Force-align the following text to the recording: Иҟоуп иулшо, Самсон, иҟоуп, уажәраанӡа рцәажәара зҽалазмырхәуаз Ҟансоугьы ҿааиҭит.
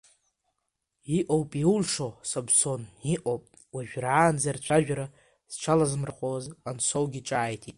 Иҟоуп 1.17 1.49
иулшо, 1.61 2.09
Самсон, 2.29 2.81
иҟоуп, 3.13 3.43
уажәраанӡа 3.73 4.51
рцәажәара 4.55 5.05
зҽалазмырхәуаз 5.51 6.45
Ҟансоугьы 6.63 7.21
ҿааиҭит. 7.27 7.69